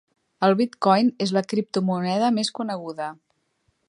El 0.45 0.55
bitcoin 0.61 1.11
és 1.25 1.33
la 1.37 1.43
criptomoneda 1.53 2.31
més 2.39 2.51
coneguda. 2.61 3.11